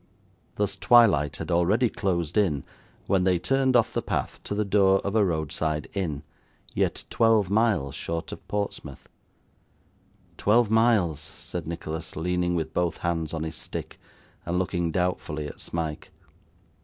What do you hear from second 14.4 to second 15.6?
and looking doubtfully at